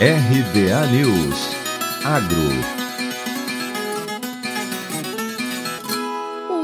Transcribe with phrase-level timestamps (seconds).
[0.00, 1.54] RBA News.
[2.06, 2.89] Agro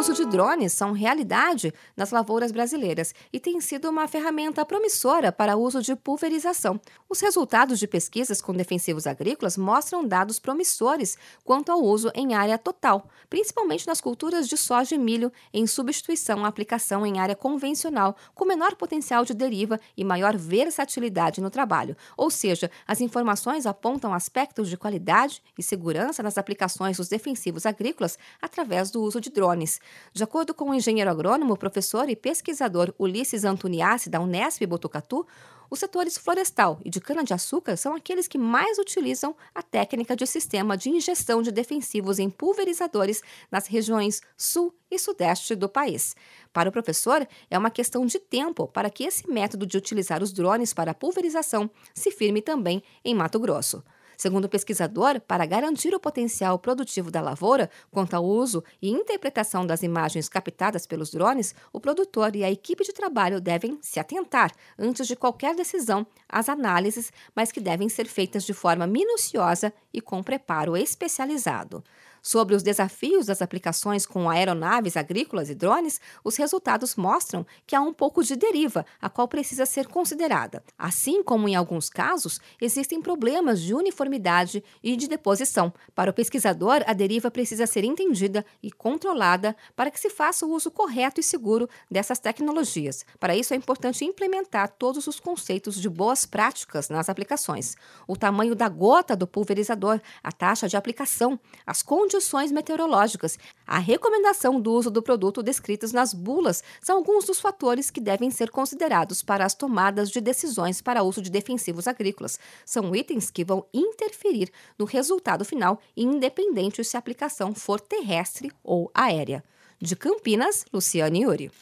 [0.00, 5.56] uso de drones são realidade nas lavouras brasileiras e tem sido uma ferramenta promissora para
[5.56, 6.80] uso de pulverização.
[7.06, 12.56] Os resultados de pesquisas com defensivos agrícolas mostram dados promissores quanto ao uso em área
[12.56, 18.16] total, principalmente nas culturas de soja e milho, em substituição à aplicação em área convencional,
[18.34, 21.94] com menor potencial de deriva e maior versatilidade no trabalho.
[22.16, 28.18] Ou seja, as informações apontam aspectos de qualidade e segurança nas aplicações dos defensivos agrícolas
[28.40, 29.78] através do uso de drones.
[30.12, 35.26] De acordo com o engenheiro agrônomo, professor e pesquisador Ulisses Antoniassi, da Unesp Botucatu,
[35.70, 40.76] os setores florestal e de cana-de-açúcar são aqueles que mais utilizam a técnica de sistema
[40.76, 43.22] de injeção de defensivos em pulverizadores
[43.52, 46.16] nas regiões sul e sudeste do país.
[46.52, 50.32] Para o professor, é uma questão de tempo para que esse método de utilizar os
[50.32, 53.84] drones para pulverização se firme também em Mato Grosso.
[54.20, 59.64] Segundo o pesquisador, para garantir o potencial produtivo da lavoura quanto ao uso e interpretação
[59.66, 64.52] das imagens captadas pelos drones, o produtor e a equipe de trabalho devem se atentar,
[64.78, 70.02] antes de qualquer decisão, às análises, mas que devem ser feitas de forma minuciosa e
[70.02, 71.82] com preparo especializado.
[72.22, 77.80] Sobre os desafios das aplicações com aeronaves agrícolas e drones, os resultados mostram que há
[77.80, 80.62] um pouco de deriva, a qual precisa ser considerada.
[80.78, 85.72] Assim como em alguns casos, existem problemas de uniformidade e de deposição.
[85.94, 90.50] Para o pesquisador, a deriva precisa ser entendida e controlada para que se faça o
[90.50, 93.04] uso correto e seguro dessas tecnologias.
[93.18, 97.76] Para isso, é importante implementar todos os conceitos de boas práticas nas aplicações:
[98.06, 103.38] o tamanho da gota do pulverizador, a taxa de aplicação, as condições condições meteorológicas.
[103.64, 108.32] A recomendação do uso do produto descritas nas bulas são alguns dos fatores que devem
[108.32, 112.38] ser considerados para as tomadas de decisões para uso de defensivos agrícolas.
[112.64, 118.90] São itens que vão interferir no resultado final, independente se a aplicação for terrestre ou
[118.92, 119.44] aérea.
[119.80, 121.52] De Campinas, Luciane Yuri.